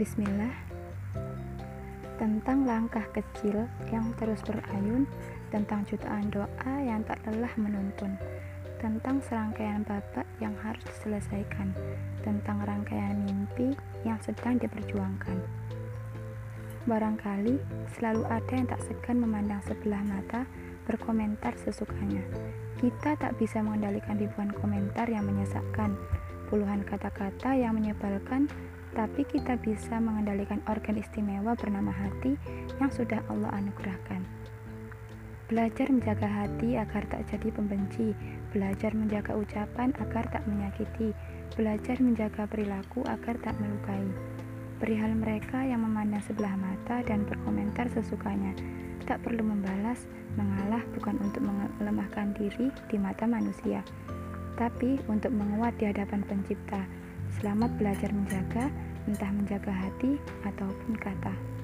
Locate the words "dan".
47.02-47.26